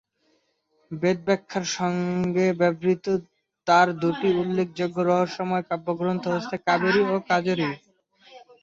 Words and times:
বেদব্যাখ্যার 0.91 1.65
সঙ্গে 1.77 2.45
সম্পর্কিত 2.51 3.05
তাঁর 3.67 3.87
দুটি 4.01 4.27
উল্লেখযোগ্য 4.41 4.97
রহস্যময় 5.03 5.63
কাব্যগ্রন্থ 5.69 6.23
হচ্ছে 6.33 6.55
কাবেরী 6.67 7.01
ও 7.07 7.15
কাজরী। 7.29 7.67